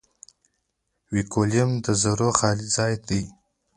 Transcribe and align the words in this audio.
ویکیوم 1.13 1.71
د 1.85 1.87
ذرّو 2.01 2.29
خالي 2.39 2.67
ځای 2.77 2.93
دی. 3.07 3.23